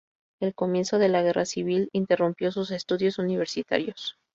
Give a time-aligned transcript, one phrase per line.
[0.39, 4.17] El comienzo de la Guerra Civil interrumpió sus estudios universitarios.